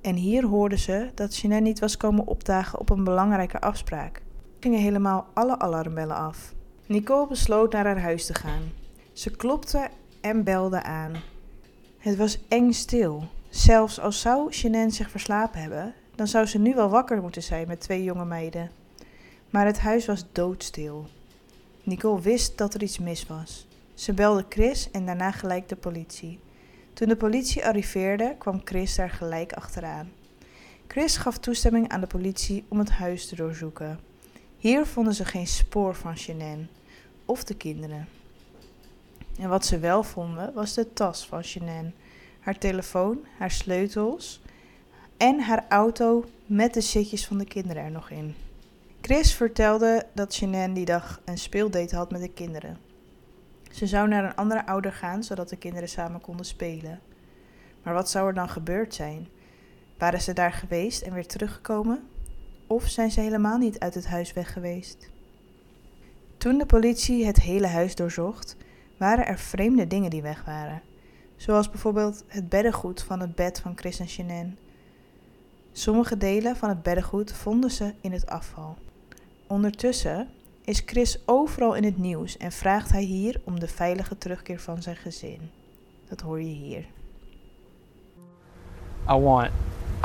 En 0.00 0.14
hier 0.14 0.44
hoorde 0.44 0.78
ze 0.78 1.10
dat 1.14 1.34
Shannon 1.34 1.62
niet 1.62 1.78
was 1.78 1.96
komen 1.96 2.26
opdagen 2.26 2.78
op 2.78 2.90
een 2.90 3.04
belangrijke 3.04 3.60
afspraak. 3.60 4.22
Gingen 4.60 4.80
helemaal 4.80 5.26
alle 5.34 5.58
alarmbellen 5.58 6.16
af. 6.16 6.54
Nicole 6.86 7.28
besloot 7.28 7.72
naar 7.72 7.84
haar 7.84 8.00
huis 8.00 8.26
te 8.26 8.34
gaan. 8.34 8.62
Ze 9.12 9.30
klopte 9.30 9.88
en 10.20 10.44
belde 10.44 10.82
aan. 10.82 11.12
Het 11.98 12.16
was 12.16 12.38
eng 12.48 12.72
stil. 12.72 13.24
Zelfs 13.48 14.00
als 14.00 14.20
zou 14.20 14.52
Shannon 14.52 14.90
zich 14.90 15.10
verslapen 15.10 15.60
hebben, 15.60 15.94
dan 16.14 16.26
zou 16.26 16.46
ze 16.46 16.58
nu 16.58 16.74
wel 16.74 16.88
wakker 16.88 17.22
moeten 17.22 17.42
zijn 17.42 17.68
met 17.68 17.80
twee 17.80 18.04
jonge 18.04 18.24
meiden. 18.24 18.70
Maar 19.50 19.66
het 19.66 19.78
huis 19.78 20.06
was 20.06 20.24
doodstil. 20.32 21.06
Nicole 21.82 22.20
wist 22.20 22.58
dat 22.58 22.74
er 22.74 22.82
iets 22.82 22.98
mis 22.98 23.26
was. 23.26 23.67
Ze 23.98 24.12
belde 24.12 24.44
Chris 24.48 24.90
en 24.90 25.06
daarna 25.06 25.30
gelijk 25.30 25.68
de 25.68 25.76
politie. 25.76 26.40
Toen 26.92 27.08
de 27.08 27.16
politie 27.16 27.66
arriveerde, 27.66 28.34
kwam 28.38 28.60
Chris 28.64 28.94
daar 28.94 29.10
gelijk 29.10 29.52
achteraan. 29.52 30.10
Chris 30.86 31.16
gaf 31.16 31.38
toestemming 31.38 31.88
aan 31.88 32.00
de 32.00 32.06
politie 32.06 32.64
om 32.68 32.78
het 32.78 32.90
huis 32.90 33.26
te 33.26 33.36
doorzoeken. 33.36 34.00
Hier 34.56 34.86
vonden 34.86 35.14
ze 35.14 35.24
geen 35.24 35.46
spoor 35.46 35.94
van 35.94 36.18
Shannon 36.18 36.68
of 37.24 37.44
de 37.44 37.54
kinderen. 37.54 38.08
En 39.38 39.48
wat 39.48 39.66
ze 39.66 39.78
wel 39.78 40.02
vonden 40.02 40.52
was 40.52 40.74
de 40.74 40.92
tas 40.92 41.26
van 41.26 41.44
Shannon, 41.44 41.94
haar 42.40 42.58
telefoon, 42.58 43.18
haar 43.38 43.50
sleutels 43.50 44.40
en 45.16 45.40
haar 45.40 45.64
auto 45.68 46.24
met 46.46 46.74
de 46.74 46.80
zitjes 46.80 47.26
van 47.26 47.38
de 47.38 47.46
kinderen 47.46 47.82
er 47.82 47.90
nog 47.90 48.10
in. 48.10 48.34
Chris 49.00 49.34
vertelde 49.34 50.06
dat 50.14 50.34
Shannon 50.34 50.72
die 50.72 50.84
dag 50.84 51.20
een 51.24 51.38
speeldate 51.38 51.96
had 51.96 52.10
met 52.10 52.20
de 52.20 52.32
kinderen. 52.32 52.87
Ze 53.70 53.86
zou 53.86 54.08
naar 54.08 54.24
een 54.24 54.34
andere 54.34 54.66
ouder 54.66 54.92
gaan, 54.92 55.22
zodat 55.22 55.48
de 55.48 55.56
kinderen 55.56 55.88
samen 55.88 56.20
konden 56.20 56.46
spelen. 56.46 57.00
Maar 57.82 57.94
wat 57.94 58.10
zou 58.10 58.28
er 58.28 58.34
dan 58.34 58.48
gebeurd 58.48 58.94
zijn? 58.94 59.28
Waren 59.98 60.20
ze 60.20 60.32
daar 60.32 60.52
geweest 60.52 61.02
en 61.02 61.12
weer 61.12 61.26
teruggekomen? 61.26 62.08
Of 62.66 62.88
zijn 62.88 63.10
ze 63.10 63.20
helemaal 63.20 63.58
niet 63.58 63.78
uit 63.78 63.94
het 63.94 64.06
huis 64.06 64.32
weg 64.32 64.52
geweest? 64.52 65.10
Toen 66.38 66.58
de 66.58 66.66
politie 66.66 67.26
het 67.26 67.40
hele 67.40 67.66
huis 67.66 67.94
doorzocht, 67.94 68.56
waren 68.96 69.26
er 69.26 69.38
vreemde 69.38 69.86
dingen 69.86 70.10
die 70.10 70.22
weg 70.22 70.44
waren. 70.44 70.82
Zoals 71.36 71.70
bijvoorbeeld 71.70 72.24
het 72.26 72.48
beddengoed 72.48 73.02
van 73.02 73.20
het 73.20 73.34
bed 73.34 73.60
van 73.60 73.76
Chris 73.76 74.00
en. 74.16 74.58
Sommige 75.72 76.16
delen 76.16 76.56
van 76.56 76.68
het 76.68 76.82
beddengoed 76.82 77.32
vonden 77.32 77.70
ze 77.70 77.94
in 78.00 78.12
het 78.12 78.26
afval. 78.26 78.76
Ondertussen 79.46 80.28
is 80.68 80.82
Chris 80.86 81.18
overal 81.24 81.74
in 81.74 81.84
het 81.84 81.98
nieuws 81.98 82.36
en 82.36 82.52
vraagt 82.52 82.92
hij 82.92 83.02
hier 83.02 83.40
om 83.44 83.60
de 83.60 83.68
veilige 83.68 84.18
terugkeer 84.18 84.60
van 84.60 84.82
zijn 84.82 84.96
gezin. 84.96 85.50
Dat 86.08 86.20
hoor 86.20 86.40
je 86.40 86.54
hier. 86.54 86.84
I 89.10 89.14
want 89.20 89.50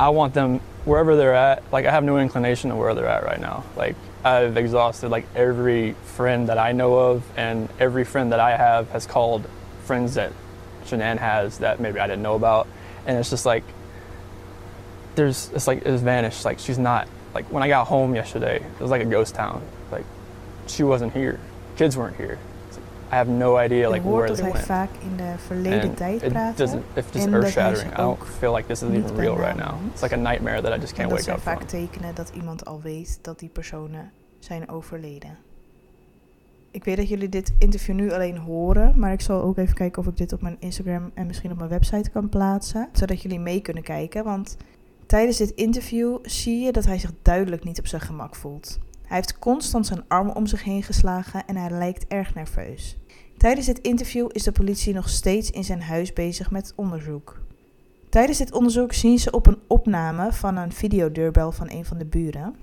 I 0.00 0.10
want 0.10 0.32
them 0.32 0.60
wherever 0.84 1.16
they're 1.16 1.36
at. 1.36 1.62
Like 1.72 1.88
I 1.88 1.90
have 1.90 2.04
no 2.04 2.16
inclination 2.16 2.72
of 2.72 2.78
where 2.78 2.94
they're 2.94 3.12
at 3.12 3.22
right 3.22 3.40
now. 3.40 3.62
Like 3.76 3.94
I've 4.24 4.56
exhausted 4.56 5.10
like 5.10 5.26
every 5.34 5.94
friend 6.14 6.48
that 6.48 6.68
I 6.68 6.72
know 6.72 7.12
of, 7.12 7.22
and 7.36 7.68
every 7.78 8.04
friend 8.04 8.32
that 8.32 8.40
I 8.40 8.56
have 8.56 8.90
has 8.92 9.06
called 9.06 9.42
friends 9.84 10.14
that 10.14 10.32
Shanann 10.86 11.18
has 11.18 11.58
that 11.58 11.78
maybe 11.78 12.00
I 12.00 12.06
didn't 12.06 12.22
know 12.22 12.36
about, 12.36 12.66
and 13.06 13.18
it's 13.18 13.30
just 13.30 13.44
like 13.46 13.64
there's 15.14 15.50
it's 15.54 15.66
like 15.66 15.86
it's 15.86 16.02
vanished. 16.02 16.44
Like 16.44 16.58
she's 16.58 16.78
not 16.78 17.06
like 17.34 17.44
when 17.52 17.62
I 17.62 17.68
got 17.68 17.86
home 17.86 18.14
yesterday, 18.14 18.56
it 18.56 18.80
was 18.80 18.90
like 18.90 19.02
a 19.02 19.10
ghost 19.10 19.34
town. 19.34 19.60
She 20.66 20.84
wasn't 20.84 21.12
here, 21.12 21.38
kids 21.74 21.96
weren't 21.96 22.16
here. 22.16 22.36
I 23.12 23.16
have 23.16 23.30
no 23.30 23.56
idea 23.58 23.90
like 23.90 24.08
where 24.08 24.26
dat 24.26 24.36
they 24.36 24.50
went. 24.52 24.64
vaak 24.64 24.88
in 25.10 25.16
de 25.16 25.34
verleden 25.46 25.80
And 25.88 25.96
tijd 25.96 26.22
it 26.22 26.32
praat. 26.32 26.56
doesn't, 26.56 26.82
it's 26.94 27.06
just 27.12 27.12
dat 27.12 27.32
hij 27.32 27.32
earth 27.32 27.48
shattering. 27.52 27.92
I 27.92 27.96
don't 27.96 28.18
feel 28.38 28.54
like 28.54 28.66
this 28.66 28.82
is 28.82 28.88
even 28.90 29.16
real 29.16 29.36
right 29.36 29.56
now. 29.56 29.74
It's 29.92 30.02
like 30.02 30.14
a 30.14 30.18
nightmare 30.18 30.62
that 30.62 30.76
I 30.76 30.80
just 30.80 30.92
can't 30.94 31.10
dat 31.10 31.18
wake 31.18 31.32
up 31.32 31.42
vaak 31.42 31.56
from. 31.58 31.66
tekenen 31.66 32.14
dat 32.14 32.32
iemand 32.34 32.64
al 32.64 32.80
weet 32.82 33.18
dat 33.22 33.38
die 33.38 33.48
personen 33.48 34.10
zijn 34.38 34.68
overleden. 34.68 35.36
Ik 36.70 36.84
weet 36.84 36.96
dat 36.96 37.08
jullie 37.08 37.28
dit 37.28 37.52
interview 37.58 37.94
nu 37.94 38.12
alleen 38.12 38.36
horen, 38.38 38.92
maar 38.98 39.12
ik 39.12 39.20
zal 39.20 39.42
ook 39.42 39.56
even 39.58 39.74
kijken 39.74 40.02
of 40.02 40.08
ik 40.08 40.16
dit 40.16 40.32
op 40.32 40.40
mijn 40.42 40.56
Instagram 40.58 41.10
en 41.14 41.26
misschien 41.26 41.50
op 41.50 41.56
mijn 41.58 41.70
website 41.70 42.10
kan 42.10 42.28
plaatsen, 42.28 42.88
zodat 42.92 43.22
jullie 43.22 43.40
mee 43.40 43.60
kunnen 43.60 43.82
kijken. 43.82 44.24
Want 44.24 44.56
tijdens 45.06 45.36
dit 45.36 45.50
interview 45.50 46.16
zie 46.22 46.60
je 46.64 46.72
dat 46.72 46.84
hij 46.84 46.98
zich 46.98 47.10
duidelijk 47.22 47.64
niet 47.64 47.78
op 47.78 47.86
zijn 47.86 48.00
gemak 48.02 48.36
voelt. 48.36 48.78
Hij 49.06 49.16
heeft 49.16 49.38
constant 49.38 49.86
zijn 49.86 50.04
arm 50.08 50.30
om 50.30 50.46
zich 50.46 50.64
heen 50.64 50.82
geslagen 50.82 51.46
en 51.46 51.56
hij 51.56 51.70
lijkt 51.70 52.06
erg 52.06 52.34
nerveus. 52.34 52.96
Tijdens 53.36 53.66
dit 53.66 53.78
interview 53.78 54.28
is 54.32 54.42
de 54.42 54.52
politie 54.52 54.94
nog 54.94 55.08
steeds 55.08 55.50
in 55.50 55.64
zijn 55.64 55.82
huis 55.82 56.12
bezig 56.12 56.50
met 56.50 56.72
onderzoek. 56.76 57.40
Tijdens 58.08 58.38
dit 58.38 58.52
onderzoek 58.52 58.92
zien 58.92 59.18
ze 59.18 59.30
op 59.30 59.46
een 59.46 59.58
opname 59.66 60.32
van 60.32 60.56
een 60.56 60.72
videodeurbel 60.72 61.52
van 61.52 61.70
een 61.70 61.84
van 61.84 61.98
de 61.98 62.04
buren 62.04 62.54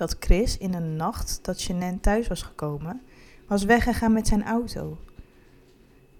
dat 0.00 0.16
Chris 0.20 0.58
in 0.58 0.74
een 0.74 0.96
nacht 0.96 1.38
dat 1.42 1.60
Shanann 1.60 2.00
thuis 2.00 2.28
was 2.28 2.42
gekomen, 2.42 3.00
was 3.46 3.64
weggegaan 3.64 4.12
met 4.12 4.26
zijn 4.26 4.44
auto. 4.44 4.98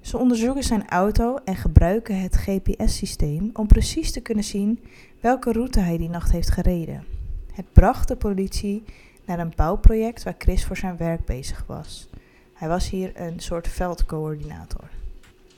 Ze 0.00 0.18
onderzoeken 0.18 0.62
zijn 0.62 0.88
auto 0.88 1.36
en 1.44 1.56
gebruiken 1.56 2.20
het 2.20 2.36
GPS-systeem 2.36 3.50
om 3.52 3.66
precies 3.66 4.12
te 4.12 4.20
kunnen 4.20 4.44
zien 4.44 4.80
welke 5.20 5.52
route 5.52 5.80
hij 5.80 5.96
die 5.96 6.08
nacht 6.08 6.32
heeft 6.32 6.50
gereden. 6.50 7.04
Het 7.60 7.72
bracht 7.72 8.08
de 8.08 8.16
politie 8.16 8.84
naar 9.24 9.38
een 9.38 9.52
bouwproject 9.56 10.22
waar 10.22 10.34
Chris 10.38 10.64
voor 10.64 10.76
zijn 10.76 10.96
werk 10.96 11.24
bezig 11.24 11.64
was. 11.66 12.08
Hij 12.54 12.68
was 12.68 12.90
hier 12.90 13.20
een 13.20 13.40
soort 13.40 13.68
veldcoördinator. 13.68 14.88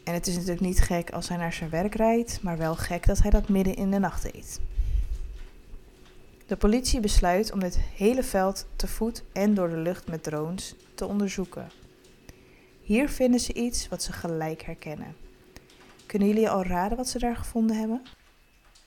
En 0.04 0.14
het 0.14 0.26
is 0.26 0.35
natuurlijk 0.35 0.61
niet 0.61 0.80
gek 0.80 1.11
als 1.11 1.28
hij 1.28 1.37
naar 1.37 1.52
zijn 1.52 1.71
werk 1.71 1.94
rijdt, 1.94 2.42
maar 2.42 2.59
wel 2.59 2.75
gek 2.75 3.06
dat 3.06 3.23
hij 3.23 3.30
dat 3.30 3.49
midden 3.49 3.75
in 3.75 3.90
de 3.90 3.99
nacht 3.99 4.23
deed. 4.23 4.61
De 6.47 6.56
politie 6.56 7.00
besluit 7.00 7.52
om 7.52 7.61
dit 7.61 7.78
hele 7.97 8.23
veld 8.23 8.66
te 8.76 8.87
voet 8.87 9.23
en 9.32 9.54
door 9.54 9.68
de 9.68 9.76
lucht 9.76 10.09
met 10.09 10.23
drones 10.23 10.75
te 10.94 11.06
onderzoeken. 11.06 11.71
Hier 12.80 13.09
vinden 13.09 13.40
ze 13.40 13.52
iets 13.52 13.88
wat 13.88 14.02
ze 14.02 14.12
gelijk 14.12 14.62
herkennen. 14.62 15.16
Kunnen 16.06 16.28
jullie 16.28 16.50
al 16.50 16.64
raden 16.64 16.97
wat 16.97 17.09
ze 17.09 17.18
daar 17.18 17.37
gevonden 17.37 17.76
hebben? 17.76 18.02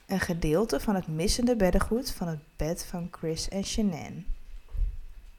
Een 0.05 0.19
gedeelte 0.19 0.79
van 0.79 0.95
het 0.95 1.07
missende 1.07 1.55
beddengoed 1.55 2.12
van 2.12 2.27
het 2.27 2.39
bed 2.55 2.85
van 2.85 3.07
Chris 3.12 3.50
en 3.50 3.63
Shanann. 3.63 4.25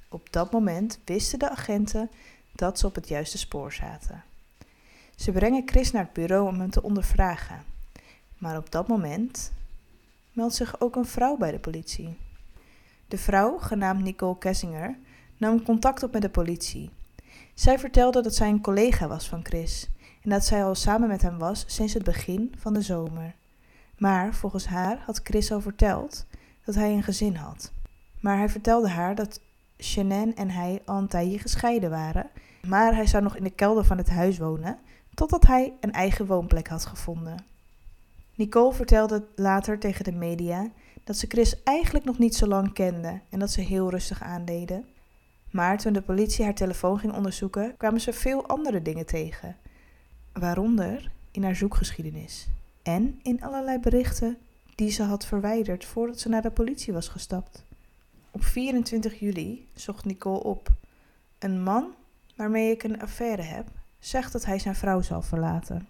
Op 0.09 0.33
dat 0.33 0.53
moment 0.53 0.99
wisten 1.05 1.39
de 1.39 1.51
agenten 1.51 2.11
dat 2.53 2.79
ze 2.79 2.87
op 2.87 2.95
het 2.95 3.09
juiste 3.09 3.39
spoor 3.39 3.73
zaten. 3.73 4.25
Ze 5.17 5.33
brengen 5.33 5.63
Chris 5.67 5.91
naar 5.91 6.03
het 6.03 6.13
bureau 6.13 6.49
om 6.49 6.61
hem 6.61 6.71
te 6.71 6.83
ondervragen. 6.83 7.65
Maar 8.39 8.57
op 8.57 8.71
dat 8.71 8.89
moment 8.89 9.53
meldt 10.33 10.55
zich 10.55 10.81
ook 10.81 10.97
een 10.97 11.07
vrouw 11.07 11.37
bij 11.37 11.51
de 11.51 11.59
politie. 11.59 12.17
De 13.09 13.19
vrouw, 13.19 13.59
genaamd 13.59 14.03
Nicole 14.03 14.39
Kessinger, 14.39 14.97
nam 15.37 15.63
contact 15.63 16.03
op 16.03 16.13
met 16.13 16.23
de 16.23 16.29
politie. 16.29 16.91
Zij 17.55 17.79
vertelde 17.79 18.23
dat 18.23 18.35
zij 18.35 18.49
een 18.49 18.61
collega 18.61 19.09
was 19.09 19.29
van 19.29 19.45
Chris 19.45 19.89
en 20.23 20.31
dat 20.31 20.45
zij 20.45 20.65
al 20.65 20.75
samen 20.75 21.09
met 21.09 21.23
hem 21.23 21.39
was 21.39 21.65
sinds 21.67 21.95
het 21.95 22.05
begin 22.05 22.55
van 22.59 22.73
de 22.73 22.83
zomer. 22.83 23.35
Maar 23.99 24.35
volgens 24.35 24.67
haar 24.67 25.03
had 25.07 25.21
Chris 25.25 25.53
al 25.53 25.61
verteld 25.61 26.27
dat 26.65 26.75
hij 26.75 26.93
een 26.93 27.03
gezin 27.03 27.35
had. 27.35 27.73
Maar 28.21 28.37
hij 28.37 28.49
vertelde 28.49 28.89
haar 28.89 29.15
dat 29.15 29.41
Shanann 29.79 30.35
en 30.35 30.51
hij 30.51 30.83
al 30.85 30.99
een 30.99 31.09
tijdje 31.09 31.39
gescheiden 31.39 31.91
waren, 31.91 32.31
maar 32.67 32.95
hij 32.95 33.07
zou 33.07 33.23
nog 33.23 33.37
in 33.37 33.45
de 33.45 33.51
kelder 33.51 33.85
van 33.85 33.99
het 33.99 34.11
huis 34.11 34.39
wonen 34.39 34.79
totdat 35.15 35.47
hij 35.47 35.73
een 35.81 35.93
eigen 35.93 36.27
woonplek 36.27 36.69
had 36.69 36.87
gevonden. 36.87 37.45
Nicole 38.35 38.73
vertelde 38.73 39.25
later 39.35 39.79
tegen 39.79 40.05
de 40.05 40.13
media 40.13 40.71
dat 41.05 41.17
ze 41.17 41.27
Chris 41.27 41.63
eigenlijk 41.63 42.05
nog 42.05 42.19
niet 42.19 42.35
zo 42.35 42.47
lang 42.47 42.73
kende 42.73 43.21
en 43.31 43.39
dat 43.39 43.51
ze 43.51 43.61
heel 43.61 43.91
rustig 43.91 44.23
aandeden. 44.23 44.85
Maar 45.51 45.79
toen 45.79 45.93
de 45.93 46.03
politie 46.03 46.45
haar 46.45 46.55
telefoon 46.55 46.99
ging 46.99 47.13
onderzoeken, 47.13 47.77
kwamen 47.77 48.01
ze 48.01 48.13
veel 48.13 48.47
andere 48.47 48.83
dingen 48.83 49.07
tegen. 49.07 49.57
Waaronder 50.33 51.11
in 51.31 51.45
haar 51.45 51.57
zoekgeschiedenis 51.57 52.49
en 52.87 53.21
in 53.23 53.43
allerlei 53.43 53.79
berichten 53.79 54.39
die 54.75 54.91
ze 54.91 55.03
had 55.03 55.27
verwijderd 55.27 55.85
voordat 55.85 56.21
ze 56.21 56.29
naar 56.29 56.43
de 56.43 56.51
politie 56.51 56.93
was 56.93 57.09
gestapt. 57.09 57.65
Op 58.31 58.45
24 58.45 59.21
juli 59.21 59.69
zocht 59.75 60.05
Nicole 60.05 60.43
op. 60.43 60.69
Een 61.39 61.63
man 61.63 61.95
waarmee 62.37 62.71
ik 62.71 62.83
een 62.83 63.01
affaire 63.01 63.43
heb, 63.43 63.69
zegt 63.99 64.33
dat 64.33 64.45
hij 64.45 64.59
zijn 64.59 64.75
vrouw 64.75 65.01
zal 65.01 65.23
verlaten. 65.23 65.89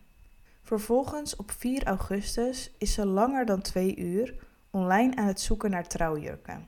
Vervolgens 0.63 1.37
op 1.37 1.51
4 1.51 1.87
augustus 1.87 2.71
is 2.79 2.93
ze 2.93 3.07
langer 3.07 3.47
dan 3.47 3.61
twee 3.61 3.97
uur 3.97 4.35
online 4.71 5.17
aan 5.17 5.27
het 5.27 5.41
zoeken 5.41 5.71
naar 5.71 5.87
trouwjurken. 5.87 6.67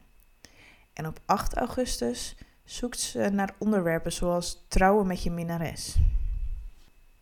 En 0.92 1.06
op 1.06 1.20
8 1.24 1.54
augustus 1.54 2.36
zoekt 2.64 3.00
ze 3.00 3.28
naar 3.32 3.54
onderwerpen 3.58 4.12
zoals 4.12 4.64
trouwen 4.68 5.06
met 5.06 5.22
je 5.22 5.30
minnares. 5.30 5.96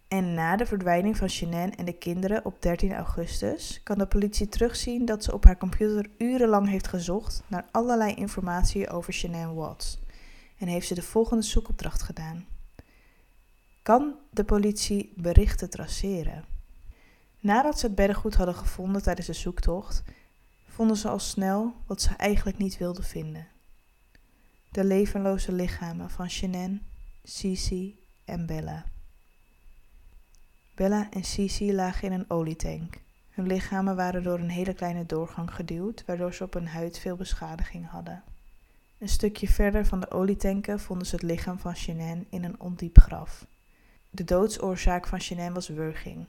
En 0.08 0.34
na 0.34 0.56
de 0.56 0.66
verdwijning 0.66 1.16
van 1.16 1.30
Shanann 1.30 1.74
en 1.74 1.84
de 1.84 1.92
kinderen 1.92 2.44
op 2.44 2.62
13 2.62 2.94
augustus 2.94 3.80
kan 3.82 3.98
de 3.98 4.06
politie 4.06 4.48
terugzien 4.48 5.04
dat 5.04 5.24
ze 5.24 5.32
op 5.32 5.44
haar 5.44 5.56
computer 5.56 6.10
urenlang 6.18 6.68
heeft 6.68 6.88
gezocht 6.88 7.42
naar 7.46 7.68
allerlei 7.70 8.14
informatie 8.14 8.90
over 8.90 9.12
Shanann 9.12 9.54
Watts 9.54 9.98
en 10.58 10.68
heeft 10.68 10.86
ze 10.86 10.94
de 10.94 11.02
volgende 11.02 11.42
zoekopdracht 11.42 12.02
gedaan. 12.02 12.46
Kan 13.82 14.14
de 14.30 14.44
politie 14.44 15.12
berichten 15.16 15.70
traceren? 15.70 16.44
Nadat 17.40 17.78
ze 17.78 17.86
het 17.86 17.94
beddengoed 17.94 18.34
hadden 18.34 18.54
gevonden 18.54 19.02
tijdens 19.02 19.26
de 19.26 19.32
zoektocht, 19.32 20.02
vonden 20.66 20.96
ze 20.96 21.08
al 21.08 21.18
snel 21.18 21.74
wat 21.86 22.02
ze 22.02 22.10
eigenlijk 22.16 22.58
niet 22.58 22.78
wilden 22.78 23.04
vinden. 23.04 23.48
De 24.70 24.84
levenloze 24.84 25.52
lichamen 25.52 26.10
van 26.10 26.30
Shanann, 26.30 26.80
Cici 27.22 27.98
en 28.24 28.46
Bella. 28.46 28.84
Bella 30.76 31.10
en 31.10 31.24
Cici 31.24 31.74
lagen 31.74 32.10
in 32.10 32.12
een 32.12 32.30
olietank. 32.30 33.00
Hun 33.30 33.46
lichamen 33.46 33.96
waren 33.96 34.22
door 34.22 34.38
een 34.38 34.50
hele 34.50 34.74
kleine 34.74 35.06
doorgang 35.06 35.54
geduwd, 35.54 36.04
waardoor 36.06 36.34
ze 36.34 36.44
op 36.44 36.52
hun 36.52 36.68
huid 36.68 36.98
veel 36.98 37.16
beschadiging 37.16 37.88
hadden. 37.88 38.22
Een 38.98 39.08
stukje 39.08 39.48
verder 39.48 39.86
van 39.86 40.00
de 40.00 40.10
olietanken 40.10 40.80
vonden 40.80 41.06
ze 41.06 41.14
het 41.14 41.24
lichaam 41.24 41.58
van 41.58 41.76
Shanann 41.76 42.26
in 42.30 42.44
een 42.44 42.60
ondiep 42.60 42.98
graf. 42.98 43.46
De 44.10 44.24
doodsoorzaak 44.24 45.06
van 45.06 45.20
Shanann 45.20 45.54
was 45.54 45.68
wurging. 45.68 46.26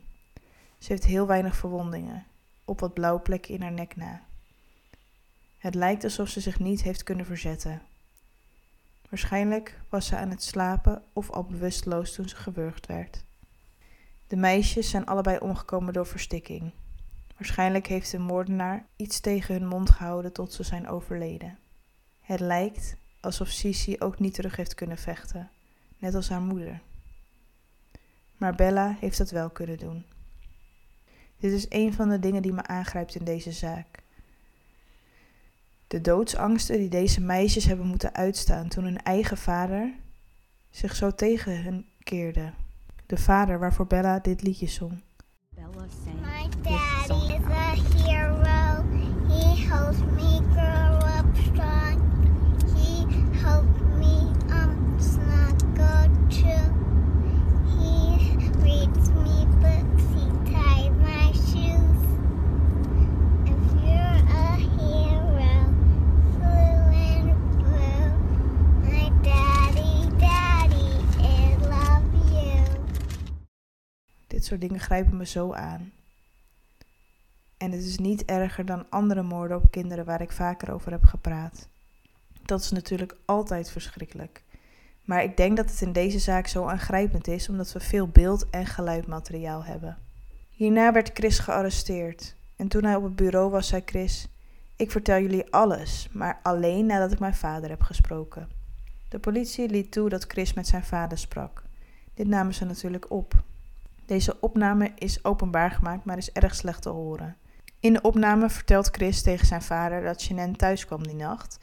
Ze 0.77 0.92
heeft 0.92 1.06
heel 1.06 1.27
weinig 1.27 1.56
verwondingen, 1.56 2.25
op 2.66 2.80
wat 2.80 2.94
blauwe 2.94 3.20
plekken 3.20 3.54
in 3.54 3.62
haar 3.62 3.72
nek 3.72 3.96
na. 3.96 4.22
Het 5.58 5.75
lijkt 5.75 6.04
alsof 6.04 6.30
ze 6.30 6.39
zich 6.39 6.60
niet 6.60 6.82
heeft 6.84 7.04
kunnen 7.04 7.25
verzetten. 7.25 7.82
Waarschijnlijk 9.10 9.80
was 9.89 10.06
ze 10.06 10.18
aan 10.18 10.30
het 10.30 10.44
slapen 10.44 11.04
of 11.13 11.30
al 11.30 11.44
bewusteloos 11.44 12.13
toen 12.13 12.30
ze 12.30 12.36
gewurgd 12.36 12.86
werd. 12.86 13.25
De 14.27 14.36
meisjes 14.36 14.89
zijn 14.89 15.05
allebei 15.05 15.38
omgekomen 15.38 15.93
door 15.93 16.05
verstikking. 16.05 16.72
Waarschijnlijk 17.38 17.88
heeft 17.88 18.12
de 18.12 18.19
moordenaar 18.19 18.86
iets 18.96 19.19
tegen 19.19 19.53
hun 19.53 19.67
mond 19.67 19.89
gehouden 19.89 20.34
tot 20.34 20.53
ze 20.53 20.63
zijn 20.63 20.88
overleden. 20.88 21.57
Het 22.22 22.39
lijkt 22.39 22.96
alsof 23.19 23.48
Sisi 23.48 23.96
ook 24.00 24.19
niet 24.19 24.34
terug 24.34 24.55
heeft 24.55 24.74
kunnen 24.74 24.98
vechten, 24.98 25.50
net 25.98 26.15
als 26.15 26.29
haar 26.29 26.41
moeder. 26.41 26.81
Maar 28.38 28.55
Bella 28.55 28.96
heeft 29.00 29.17
dat 29.17 29.31
wel 29.31 29.50
kunnen 29.50 29.77
doen. 29.77 30.05
Dit 31.39 31.51
is 31.51 31.65
een 31.69 31.93
van 31.93 32.10
de 32.10 32.19
dingen 32.19 32.41
die 32.41 32.53
me 32.53 32.63
aangrijpt 32.63 33.15
in 33.15 33.25
deze 33.25 33.51
zaak. 33.51 34.00
De 35.88 36.01
doodsangsten 36.01 36.77
die 36.77 36.89
deze 36.89 37.22
meisjes 37.22 37.65
hebben 37.65 37.88
moeten 37.88 38.13
uitstaan 38.13 38.67
toen 38.67 38.84
hun 38.84 39.03
eigen 39.03 39.38
vader 39.38 39.93
zich 40.69 40.96
zo 40.96 41.12
tegen 41.12 41.63
hen 41.63 41.86
keerde. 42.03 42.53
De 43.07 43.17
vader 43.17 43.59
waarvoor 43.59 43.87
Bella 43.87 44.19
dit 44.19 44.41
liedje 44.41 44.67
zong. 44.67 45.03
Bella 45.55 45.85
sang 46.03 46.19
My 46.21 46.49
daddy 46.61 47.33
is 47.33 47.45
a 47.45 47.75
hero. 48.03 48.83
He 49.27 49.67
helps 49.67 49.99
me 49.99 50.47
soort 74.48 74.62
dingen 74.62 74.80
grijpen 74.80 75.18
me 75.18 75.25
zo 75.25 75.54
aan. 75.54 75.92
En 77.58 77.72
het 77.72 77.84
is 77.84 77.98
niet 77.98 78.25
erger 78.25 78.66
dan 78.66 78.86
andere 78.89 79.24
moorden 79.24 79.58
op 79.58 79.72
kinderen 79.72 80.06
waar 80.06 80.22
ik 80.22 80.32
vaker 80.32 80.74
over 80.74 80.92
heb 80.92 81.04
gepraat. 81.04 81.68
Dat 82.46 82.62
is 82.62 82.72
natuurlijk 82.72 83.16
altijd 83.25 83.70
verschrikkelijk. 83.70 84.44
Maar 85.06 85.24
ik 85.24 85.38
denk 85.38 85.58
dat 85.58 85.70
het 85.70 85.82
in 85.82 85.92
deze 85.92 86.20
zaak 86.20 86.48
zo 86.48 86.66
aangrijpend 86.66 87.27
is 87.27 87.50
omdat 87.50 87.72
we 87.72 87.80
veel 87.80 88.08
beeld- 88.08 88.50
en 88.50 88.66
geluidmateriaal 88.66 89.63
hebben. 89.63 89.98
Hierna 90.50 90.92
werd 90.92 91.12
Chris 91.13 91.39
gearresteerd. 91.39 92.36
En 92.56 92.68
toen 92.68 92.84
hij 92.84 92.96
op 92.96 93.04
het 93.04 93.16
bureau 93.16 93.51
was, 93.51 93.68
zei 93.68 93.82
Chris: 93.86 94.27
Ik 94.75 94.92
vertel 94.92 95.20
jullie 95.20 95.54
alles, 95.54 96.10
maar 96.12 96.39
alleen 96.44 96.86
nadat 96.86 97.12
ik 97.12 97.20
mijn 97.20 97.36
vader 97.36 97.70
heb 97.70 97.82
gesproken. 97.82 98.50
De 99.10 99.20
politie 99.20 99.70
liet 99.70 99.92
toe 99.92 100.10
dat 100.10 100.25
Chris 100.27 100.54
met 100.54 100.68
zijn 100.68 100.84
vader 100.84 101.18
sprak. 101.18 101.63
Dit 102.13 102.27
namen 102.27 102.54
ze 102.54 102.66
natuurlijk 102.66 103.12
op. 103.12 103.44
Deze 104.07 104.37
opname 104.39 104.91
is 104.95 105.23
openbaar 105.23 105.71
gemaakt, 105.71 106.05
maar 106.05 106.17
is 106.17 106.31
erg 106.31 106.55
slecht 106.55 106.81
te 106.81 106.89
horen. 106.89 107.37
In 107.79 107.93
de 107.93 108.01
opname 108.01 108.49
vertelt 108.49 108.87
Chris 108.87 109.21
tegen 109.21 109.47
zijn 109.47 109.61
vader 109.61 110.03
dat 110.03 110.21
Shannon 110.21 110.55
thuis 110.55 110.85
kwam 110.85 111.03
die 111.07 111.15
nacht 111.15 111.59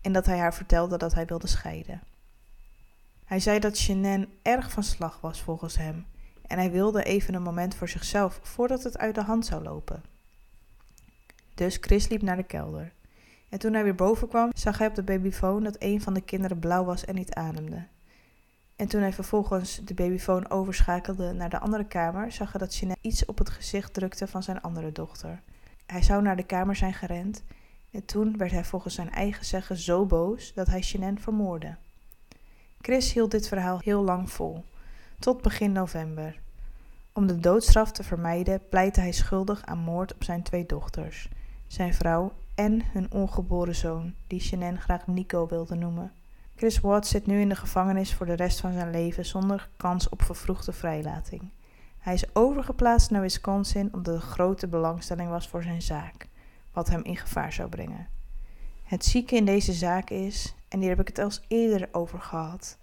en 0.00 0.12
dat 0.12 0.26
hij 0.26 0.38
haar 0.38 0.54
vertelde 0.54 0.96
dat 0.98 1.14
hij 1.14 1.26
wilde 1.26 1.46
scheiden. 1.46 2.02
Hij 3.24 3.40
zei 3.40 3.58
dat 3.58 3.76
Shannon 3.76 4.28
erg 4.42 4.70
van 4.70 4.82
slag 4.82 5.20
was 5.20 5.42
volgens 5.42 5.76
hem 5.76 6.06
en 6.46 6.58
hij 6.58 6.70
wilde 6.70 7.02
even 7.02 7.34
een 7.34 7.42
moment 7.42 7.74
voor 7.74 7.88
zichzelf 7.88 8.40
voordat 8.42 8.82
het 8.82 8.98
uit 8.98 9.14
de 9.14 9.22
hand 9.22 9.46
zou 9.46 9.62
lopen. 9.62 10.02
Dus 11.54 11.78
Chris 11.80 12.08
liep 12.08 12.22
naar 12.22 12.36
de 12.36 12.42
kelder. 12.42 12.92
En 13.48 13.58
toen 13.58 13.72
hij 13.72 13.84
weer 13.84 13.94
boven 13.94 14.28
kwam, 14.28 14.50
zag 14.52 14.78
hij 14.78 14.86
op 14.86 14.94
de 14.94 15.02
babyfoon 15.02 15.62
dat 15.62 15.76
een 15.78 16.00
van 16.00 16.14
de 16.14 16.20
kinderen 16.20 16.58
blauw 16.58 16.84
was 16.84 17.04
en 17.04 17.14
niet 17.14 17.34
ademde. 17.34 17.86
En 18.78 18.88
toen 18.88 19.00
hij 19.00 19.12
vervolgens 19.12 19.80
de 19.84 19.94
babyfoon 19.94 20.50
overschakelde 20.50 21.32
naar 21.32 21.50
de 21.50 21.58
andere 21.58 21.84
kamer, 21.84 22.32
zag 22.32 22.52
hij 22.52 22.60
dat 22.60 22.76
Jeanette 22.76 23.08
iets 23.08 23.24
op 23.24 23.38
het 23.38 23.50
gezicht 23.50 23.94
drukte 23.94 24.26
van 24.26 24.42
zijn 24.42 24.60
andere 24.60 24.92
dochter. 24.92 25.40
Hij 25.86 26.02
zou 26.02 26.22
naar 26.22 26.36
de 26.36 26.46
kamer 26.46 26.76
zijn 26.76 26.94
gerend 26.94 27.42
en 27.90 28.04
toen 28.04 28.36
werd 28.36 28.50
hij 28.50 28.64
volgens 28.64 28.94
zijn 28.94 29.10
eigen 29.10 29.44
zeggen 29.44 29.76
zo 29.76 30.06
boos 30.06 30.52
dat 30.54 30.66
hij 30.66 30.80
Jeanette 30.80 31.22
vermoordde. 31.22 31.76
Chris 32.80 33.12
hield 33.12 33.30
dit 33.30 33.48
verhaal 33.48 33.78
heel 33.78 34.02
lang 34.02 34.30
vol, 34.30 34.64
tot 35.18 35.42
begin 35.42 35.72
november. 35.72 36.40
Om 37.12 37.26
de 37.26 37.38
doodstraf 37.38 37.92
te 37.92 38.02
vermijden 38.02 38.68
pleitte 38.68 39.00
hij 39.00 39.12
schuldig 39.12 39.64
aan 39.64 39.78
moord 39.78 40.14
op 40.14 40.24
zijn 40.24 40.42
twee 40.42 40.66
dochters, 40.66 41.28
zijn 41.66 41.94
vrouw 41.94 42.32
en 42.54 42.82
hun 42.92 43.12
ongeboren 43.12 43.74
zoon, 43.74 44.14
die 44.26 44.40
Shannon 44.40 44.80
graag 44.80 45.06
Nico 45.06 45.46
wilde 45.46 45.74
noemen. 45.74 46.12
Chris 46.58 46.80
Watts 46.80 47.10
zit 47.10 47.26
nu 47.26 47.40
in 47.40 47.48
de 47.48 47.56
gevangenis 47.56 48.14
voor 48.14 48.26
de 48.26 48.34
rest 48.34 48.60
van 48.60 48.72
zijn 48.72 48.90
leven 48.90 49.24
zonder 49.24 49.68
kans 49.76 50.08
op 50.08 50.22
vervroegde 50.22 50.72
vrijlating. 50.72 51.50
Hij 51.98 52.14
is 52.14 52.34
overgeplaatst 52.34 53.10
naar 53.10 53.20
Wisconsin 53.20 53.94
omdat 53.94 54.14
er 54.14 54.20
grote 54.20 54.68
belangstelling 54.68 55.28
was 55.28 55.48
voor 55.48 55.62
zijn 55.62 55.82
zaak, 55.82 56.28
wat 56.72 56.88
hem 56.88 57.04
in 57.04 57.16
gevaar 57.16 57.52
zou 57.52 57.68
brengen. 57.68 58.08
Het 58.84 59.04
zieke 59.04 59.36
in 59.36 59.44
deze 59.44 59.72
zaak 59.72 60.10
is, 60.10 60.54
en 60.68 60.80
hier 60.80 60.88
heb 60.88 61.00
ik 61.00 61.08
het 61.08 61.18
als 61.18 61.44
eerder 61.48 61.88
over 61.92 62.20
gehad, 62.20 62.78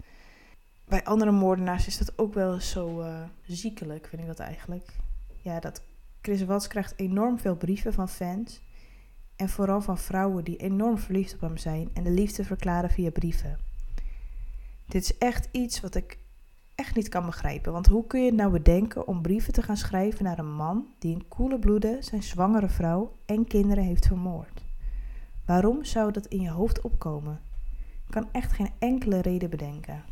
bij 0.84 1.04
andere 1.04 1.30
moordenaars 1.30 1.86
is 1.86 1.98
dat 1.98 2.18
ook 2.18 2.34
wel 2.34 2.54
eens 2.54 2.70
zo 2.70 3.00
uh, 3.00 3.22
ziekelijk, 3.46 4.06
vind 4.06 4.22
ik 4.22 4.28
dat 4.28 4.38
eigenlijk. 4.38 4.96
Ja, 5.42 5.60
dat 5.60 5.82
Chris 6.20 6.44
Watts 6.44 6.66
krijgt 6.66 6.94
enorm 6.96 7.38
veel 7.38 7.56
brieven 7.56 7.92
van 7.92 8.08
fans 8.08 8.60
en 9.36 9.48
vooral 9.48 9.80
van 9.80 9.98
vrouwen 9.98 10.44
die 10.44 10.56
enorm 10.56 10.98
verliefd 10.98 11.34
op 11.34 11.40
hem 11.40 11.56
zijn 11.56 11.90
en 11.94 12.02
de 12.02 12.10
liefde 12.10 12.44
verklaren 12.44 12.90
via 12.90 13.10
brieven. 13.10 13.58
Dit 14.86 15.02
is 15.02 15.18
echt 15.18 15.48
iets 15.52 15.80
wat 15.80 15.94
ik 15.94 16.18
echt 16.74 16.94
niet 16.94 17.08
kan 17.08 17.26
begrijpen. 17.26 17.72
Want 17.72 17.86
hoe 17.86 18.06
kun 18.06 18.24
je 18.24 18.32
nou 18.32 18.50
bedenken 18.50 19.06
om 19.06 19.22
brieven 19.22 19.52
te 19.52 19.62
gaan 19.62 19.76
schrijven 19.76 20.24
naar 20.24 20.38
een 20.38 20.54
man 20.54 20.86
die 20.98 21.12
in 21.12 21.28
koele 21.28 21.58
bloeden 21.58 22.04
zijn 22.04 22.22
zwangere 22.22 22.68
vrouw 22.68 23.16
en 23.26 23.46
kinderen 23.46 23.84
heeft 23.84 24.06
vermoord? 24.06 24.64
Waarom 25.46 25.84
zou 25.84 26.12
dat 26.12 26.26
in 26.26 26.40
je 26.40 26.50
hoofd 26.50 26.80
opkomen? 26.80 27.40
Ik 28.06 28.12
kan 28.12 28.28
echt 28.32 28.52
geen 28.52 28.70
enkele 28.78 29.20
reden 29.20 29.50
bedenken. 29.50 30.04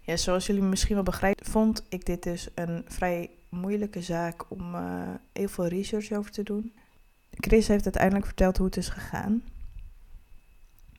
Ja, 0.00 0.16
zoals 0.16 0.46
jullie 0.46 0.62
misschien 0.62 0.94
wel 0.94 1.04
begrijpen, 1.04 1.46
vond 1.46 1.82
ik 1.88 2.06
dit 2.06 2.22
dus 2.22 2.48
een 2.54 2.84
vrij 2.86 3.30
moeilijke 3.48 4.02
zaak 4.02 4.50
om 4.50 4.74
uh, 4.74 5.08
heel 5.32 5.48
veel 5.48 5.66
research 5.66 6.12
over 6.12 6.30
te 6.30 6.42
doen. 6.42 6.72
Chris 7.40 7.68
heeft 7.68 7.84
uiteindelijk 7.84 8.26
verteld 8.26 8.56
hoe 8.56 8.66
het 8.66 8.76
is 8.76 8.88
gegaan. 8.88 9.42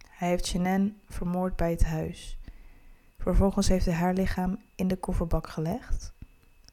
Hij 0.10 0.30
heeft 0.30 0.45
Shannon 0.45 0.97
vermoord 1.10 1.56
bij 1.56 1.71
het 1.71 1.84
huis. 1.84 2.38
Vervolgens 3.17 3.67
heeft 3.67 3.86
hij 3.86 3.93
haar 3.93 4.13
lichaam 4.13 4.60
in 4.75 4.88
de 4.88 4.95
kofferbak 4.95 5.49
gelegd 5.49 6.13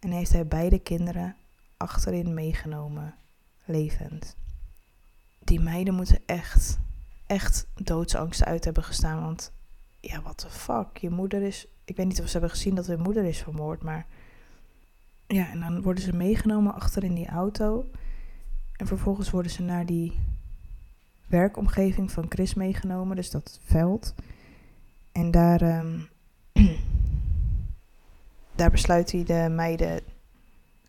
en 0.00 0.10
heeft 0.10 0.32
hij 0.32 0.46
beide 0.46 0.78
kinderen 0.78 1.36
achterin 1.76 2.34
meegenomen, 2.34 3.14
levend. 3.64 4.36
Die 5.38 5.60
meiden 5.60 5.94
moeten 5.94 6.18
echt, 6.26 6.78
echt 7.26 7.66
doodsangst 7.74 8.44
uit 8.44 8.64
hebben 8.64 8.84
gestaan, 8.84 9.22
want 9.22 9.52
ja, 10.00 10.22
what 10.22 10.38
the 10.38 10.50
fuck, 10.50 10.96
je 10.96 11.10
moeder 11.10 11.42
is, 11.42 11.66
ik 11.84 11.96
weet 11.96 12.06
niet 12.06 12.20
of 12.20 12.26
ze 12.26 12.32
hebben 12.32 12.50
gezien 12.50 12.74
dat 12.74 12.86
hun 12.86 13.00
moeder 13.00 13.24
is 13.24 13.42
vermoord, 13.42 13.82
maar 13.82 14.06
ja, 15.26 15.50
en 15.50 15.60
dan 15.60 15.82
worden 15.82 16.04
ze 16.04 16.12
meegenomen 16.12 16.74
achter 16.74 17.04
in 17.04 17.14
die 17.14 17.28
auto. 17.28 17.90
En 18.76 18.86
vervolgens 18.86 19.30
worden 19.30 19.50
ze 19.50 19.62
naar 19.62 19.86
die 19.86 20.18
werkomgeving 21.26 22.10
van 22.12 22.26
Chris 22.28 22.54
meegenomen, 22.54 23.16
dus 23.16 23.30
dat 23.30 23.60
veld. 23.62 24.14
En 25.12 25.30
daar, 25.30 25.62
um, 25.62 26.08
daar 28.54 28.70
besluit 28.70 29.12
hij 29.12 29.24
de 29.24 29.48
meiden 29.50 30.00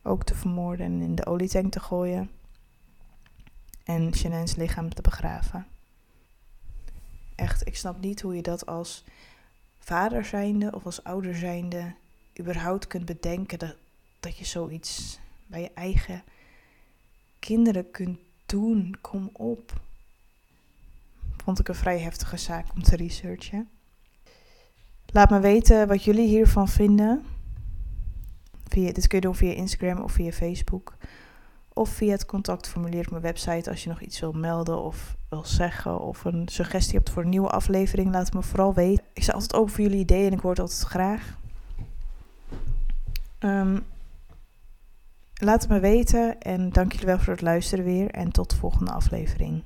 ook 0.04 0.24
te 0.24 0.36
vermoorden 0.36 0.86
en 0.86 1.02
in 1.02 1.16
de 1.16 1.26
olietank 1.26 1.72
te 1.72 1.80
gooien. 1.80 2.30
En 3.84 4.16
Shannon's 4.16 4.56
lichaam 4.56 4.94
te 4.94 5.02
begraven. 5.02 5.66
Echt, 7.36 7.68
ik 7.68 7.76
snap 7.76 8.00
niet 8.00 8.22
hoe 8.22 8.36
je 8.36 8.42
dat 8.42 8.66
als 8.66 9.04
vader 9.80 10.26
zijnde 10.26 10.72
of 10.76 10.86
als 10.86 11.04
ouder 11.04 11.36
zijnde 11.36 11.94
überhaupt 12.40 12.88
kunt 12.88 13.06
bedenken 13.06 13.60
dat, 13.60 13.76
dat 14.20 14.38
je 14.38 14.46
zoiets 14.46 15.20
bij 15.46 15.62
je 15.62 15.72
eigen 15.74 16.24
kinderen 17.48 17.92
kunt 17.92 18.20
doen. 18.46 18.96
Kom 19.02 19.30
op. 19.34 19.82
Vond 21.44 21.60
ik 21.60 21.68
een 21.68 21.76
vrij 21.76 22.00
heftige 22.00 22.38
zaak 22.38 22.66
om 22.76 22.84
te 22.84 22.96
researchen. 22.96 23.70
Laat 25.06 25.30
me 25.30 25.40
weten 25.40 25.88
wat 25.88 26.04
jullie 26.04 26.28
hiervan 26.28 26.68
vinden. 26.68 27.24
Via, 28.68 28.92
dit 28.92 29.08
kun 29.08 29.18
je 29.18 29.26
doen 29.26 29.36
via 29.36 29.54
Instagram 29.54 30.00
of 30.00 30.12
via 30.12 30.32
Facebook. 30.32 30.96
Of 31.74 31.90
via 31.90 32.12
het 32.12 32.26
contactformulier 32.26 33.06
op 33.06 33.10
mijn 33.10 33.22
website 33.22 33.70
als 33.70 33.84
je 33.84 33.90
nog 33.90 34.02
iets 34.02 34.20
wil 34.20 34.34
melden 34.34 34.84
of 34.84 35.18
wil 35.30 35.46
zeggen. 35.46 36.00
Of 36.00 36.26
een 36.26 36.48
suggestie 36.48 36.96
hebt 36.96 37.10
voor 37.10 37.24
een 37.24 37.30
nieuwe 37.30 37.50
aflevering. 37.50 38.12
Laat 38.12 38.26
het 38.26 38.34
me 38.34 38.44
vooral 38.44 38.74
weten. 38.74 39.04
Ik 39.14 39.24
sta 39.24 39.34
altijd 39.34 39.54
open 39.54 39.74
voor 39.74 39.84
jullie 39.84 40.00
ideeën 40.00 40.26
en 40.26 40.34
ik 40.34 40.40
hoor 40.40 40.52
het 40.52 40.60
altijd 40.60 40.80
graag. 40.80 41.38
Um, 43.40 43.86
Laat 45.40 45.62
het 45.62 45.72
me 45.72 45.80
weten 45.80 46.40
en 46.40 46.70
dank 46.70 46.92
jullie 46.92 47.08
wel 47.08 47.20
voor 47.20 47.34
het 47.34 47.42
luisteren 47.42 47.86
weer 47.86 48.12
en 48.12 48.32
tot 48.32 48.50
de 48.50 48.56
volgende 48.56 48.92
aflevering. 48.92 49.64